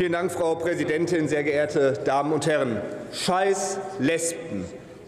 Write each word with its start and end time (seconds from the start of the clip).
Vielen 0.00 0.12
Dank, 0.12 0.32
Frau 0.32 0.54
Präsidentin, 0.54 1.28
sehr 1.28 1.44
geehrte 1.44 1.92
Damen 1.92 2.32
und 2.32 2.46
Herren. 2.46 2.80
Scheiß 3.12 3.76
Lesben. 3.98 4.64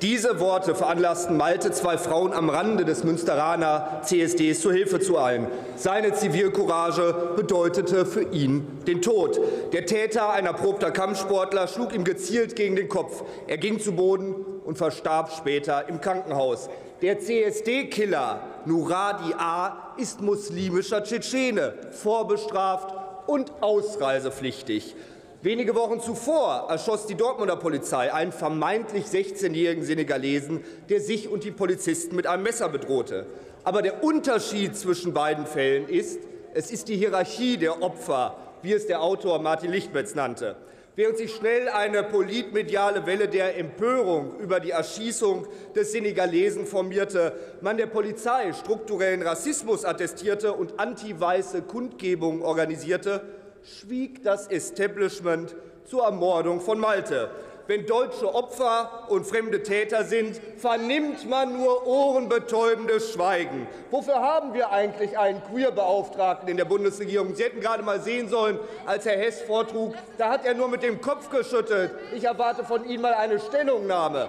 Diese 0.00 0.38
Worte 0.38 0.76
veranlassten 0.76 1.36
Malte, 1.36 1.72
zwei 1.72 1.98
Frauen 1.98 2.32
am 2.32 2.48
Rande 2.48 2.84
des 2.84 3.02
Münsteraner 3.02 4.02
CSDs 4.04 4.60
zur 4.60 4.72
Hilfe 4.72 5.00
zu 5.00 5.18
eilen. 5.18 5.48
Seine 5.74 6.12
Zivilcourage 6.12 7.32
bedeutete 7.34 8.06
für 8.06 8.32
ihn 8.32 8.64
den 8.86 9.02
Tod. 9.02 9.40
Der 9.72 9.86
Täter, 9.86 10.30
ein 10.30 10.46
erprobter 10.46 10.92
Kampfsportler, 10.92 11.66
schlug 11.66 11.92
ihm 11.92 12.04
gezielt 12.04 12.54
gegen 12.54 12.76
den 12.76 12.88
Kopf. 12.88 13.24
Er 13.48 13.58
ging 13.58 13.80
zu 13.80 13.90
Boden 13.90 14.36
und 14.64 14.78
verstarb 14.78 15.32
später 15.32 15.88
im 15.88 16.00
Krankenhaus. 16.00 16.70
Der 17.02 17.18
CSD-Killer 17.18 18.38
Nuradi 18.66 19.34
A. 19.36 19.94
ist 19.96 20.20
muslimischer 20.20 21.02
Tschetschene, 21.02 21.74
vorbestraft 21.90 22.94
und 23.26 23.52
ausreisepflichtig. 23.62 24.94
Wenige 25.42 25.74
Wochen 25.74 26.00
zuvor 26.00 26.66
erschoss 26.68 27.06
die 27.06 27.14
Dortmunder 27.14 27.56
Polizei 27.56 28.12
einen 28.12 28.32
vermeintlich 28.32 29.04
16-jährigen 29.04 29.84
Senegalesen, 29.84 30.64
der 30.88 31.00
sich 31.00 31.28
und 31.28 31.44
die 31.44 31.50
Polizisten 31.50 32.16
mit 32.16 32.26
einem 32.26 32.42
Messer 32.42 32.68
bedrohte. 32.68 33.26
Aber 33.62 33.82
der 33.82 34.02
Unterschied 34.02 34.76
zwischen 34.76 35.12
beiden 35.12 35.46
Fällen 35.46 35.88
ist, 35.88 36.20
es 36.54 36.70
ist 36.70 36.88
die 36.88 36.96
Hierarchie 36.96 37.58
der 37.58 37.82
Opfer, 37.82 38.36
wie 38.62 38.72
es 38.72 38.86
der 38.86 39.02
Autor 39.02 39.40
Martin 39.40 39.70
Lichtmetz 39.70 40.14
nannte. 40.14 40.56
Während 40.96 41.18
sich 41.18 41.34
schnell 41.34 41.68
eine 41.68 42.02
politmediale 42.04 43.04
Welle 43.04 43.28
der 43.28 43.58
Empörung 43.58 44.38
über 44.40 44.60
die 44.60 44.70
Erschießung 44.70 45.46
des 45.74 45.92
Senegalesen 45.92 46.64
formierte, 46.64 47.34
man 47.60 47.76
der 47.76 47.84
Polizei 47.84 48.50
strukturellen 48.54 49.20
Rassismus 49.20 49.84
attestierte 49.84 50.54
und 50.54 50.80
anti-weiße 50.80 51.60
Kundgebungen 51.60 52.40
organisierte, 52.40 53.20
schwieg 53.62 54.22
das 54.22 54.46
Establishment 54.46 55.54
zur 55.84 56.04
Ermordung 56.04 56.62
von 56.62 56.80
Malte. 56.80 57.28
Wenn 57.68 57.84
deutsche 57.84 58.32
Opfer 58.32 59.06
und 59.08 59.26
fremde 59.26 59.62
Täter 59.62 60.04
sind, 60.04 60.40
vernimmt 60.56 61.28
man 61.28 61.56
nur 61.56 61.84
ohrenbetäubendes 61.84 63.12
Schweigen. 63.12 63.66
Wofür 63.90 64.20
haben 64.20 64.54
wir 64.54 64.70
eigentlich 64.70 65.18
einen 65.18 65.42
Queer-Beauftragten 65.42 66.48
in 66.48 66.56
der 66.56 66.64
Bundesregierung? 66.64 67.34
Sie 67.34 67.42
hätten 67.42 67.60
gerade 67.60 67.82
mal 67.82 68.00
sehen 68.00 68.28
sollen, 68.28 68.60
als 68.86 69.04
Herr 69.04 69.18
Hess 69.18 69.42
vortrug, 69.42 69.94
da 70.16 70.28
hat 70.28 70.44
er 70.44 70.54
nur 70.54 70.68
mit 70.68 70.84
dem 70.84 71.00
Kopf 71.00 71.28
geschüttelt. 71.28 71.90
Ich 72.14 72.22
erwarte 72.22 72.64
von 72.64 72.84
Ihnen 72.84 73.02
mal 73.02 73.14
eine 73.14 73.40
Stellungnahme 73.40 74.28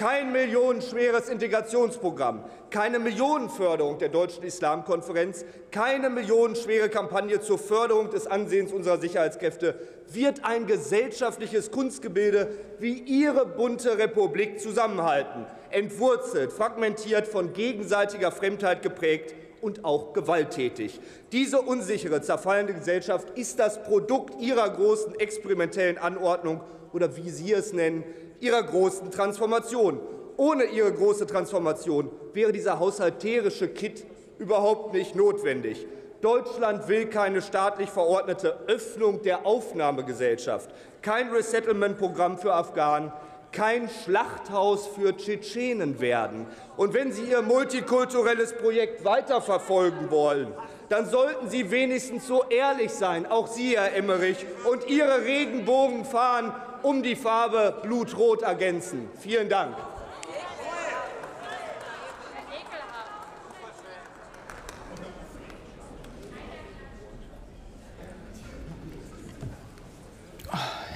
kein 0.00 0.32
millionenschweres 0.32 1.28
Integrationsprogramm, 1.28 2.42
keine 2.70 2.98
Millionenförderung 2.98 3.98
der 3.98 4.08
Deutschen 4.08 4.44
Islamkonferenz, 4.44 5.44
keine 5.70 6.08
millionenschwere 6.08 6.88
Kampagne 6.88 7.38
zur 7.42 7.58
Förderung 7.58 8.08
des 8.08 8.26
Ansehens 8.26 8.72
unserer 8.72 8.98
Sicherheitskräfte 8.98 9.74
wird 10.08 10.42
ein 10.42 10.66
gesellschaftliches 10.66 11.70
Kunstgebilde 11.70 12.48
wie 12.78 12.94
Ihre 12.94 13.44
bunte 13.44 13.98
Republik 13.98 14.58
zusammenhalten, 14.58 15.44
entwurzelt, 15.68 16.50
fragmentiert, 16.54 17.28
von 17.28 17.52
gegenseitiger 17.52 18.32
Fremdheit 18.32 18.80
geprägt 18.80 19.34
und 19.60 19.84
auch 19.84 20.12
gewalttätig. 20.12 21.00
Diese 21.32 21.60
unsichere, 21.60 22.22
zerfallende 22.22 22.74
Gesellschaft 22.74 23.30
ist 23.38 23.58
das 23.58 23.82
Produkt 23.82 24.40
Ihrer 24.40 24.68
großen 24.68 25.18
experimentellen 25.18 25.98
Anordnung 25.98 26.60
oder 26.92 27.16
wie 27.16 27.30
Sie 27.30 27.52
es 27.52 27.72
nennen, 27.72 28.04
ihrer 28.40 28.62
großen 28.62 29.10
Transformation. 29.10 30.00
Ohne 30.36 30.64
ihre 30.64 30.92
große 30.92 31.26
Transformation 31.26 32.10
wäre 32.32 32.52
dieser 32.52 32.78
haushalterische 32.78 33.68
Kit 33.68 34.06
überhaupt 34.38 34.94
nicht 34.94 35.14
notwendig. 35.14 35.86
Deutschland 36.22 36.88
will 36.88 37.06
keine 37.06 37.40
staatlich 37.40 37.90
verordnete 37.90 38.58
Öffnung 38.66 39.22
der 39.22 39.46
Aufnahmegesellschaft, 39.46 40.70
kein 41.02 41.30
Resettlement-Programm 41.30 42.38
für 42.38 42.52
Afghanen, 42.52 43.12
kein 43.52 43.88
Schlachthaus 43.88 44.86
für 44.86 45.16
Tschetschenen 45.16 46.00
werden. 46.00 46.46
Und 46.76 46.94
wenn 46.94 47.12
Sie 47.12 47.24
Ihr 47.24 47.42
multikulturelles 47.42 48.54
Projekt 48.54 49.04
weiterverfolgen 49.04 50.10
wollen, 50.10 50.54
dann 50.88 51.08
sollten 51.08 51.48
Sie 51.48 51.70
wenigstens 51.70 52.26
so 52.26 52.44
ehrlich 52.50 52.90
sein, 52.90 53.26
auch 53.26 53.46
Sie, 53.46 53.76
Herr 53.76 53.94
Emmerich, 53.94 54.44
und 54.70 54.88
Ihre 54.88 55.24
Regenbogenfahnen 55.24 56.52
um 56.82 57.02
die 57.02 57.16
Farbe 57.16 57.76
Blutrot 57.82 58.42
ergänzen. 58.42 59.08
Vielen 59.20 59.48
Dank. 59.48 59.76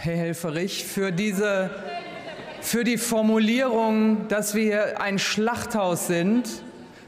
Herr 0.05 0.17
Helferich, 0.17 0.85
für 0.85 1.13
diese 1.13 1.71
für 2.65 2.83
die 2.83 2.97
Formulierung, 2.97 4.27
dass 4.29 4.55
wir 4.55 4.63
hier 4.63 5.01
ein 5.01 5.19
Schlachthaus 5.19 6.07
sind. 6.07 6.49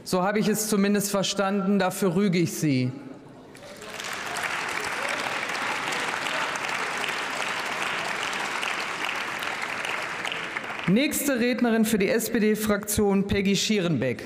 So 0.03 0.21
habe 0.21 0.37
ich 0.37 0.47
es 0.47 0.69
zumindest 0.69 1.09
verstanden. 1.09 1.79
Dafür 1.79 2.15
rüge 2.15 2.37
ich 2.37 2.53
Sie. 2.53 2.91
Nächste 10.87 11.39
Rednerin 11.39 11.85
für 11.85 11.97
die 11.97 12.09
SPD-Fraktion 12.09 13.25
Peggy 13.25 13.55
Schierenbeck. 13.55 14.23